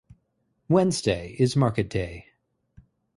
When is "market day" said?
1.55-2.29